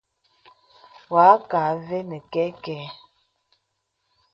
Wà 1.11 1.23
àkə 1.33 1.57
avɛ 1.71 1.97
nə 2.09 2.17
kɛ̄kɛ. 2.31 2.77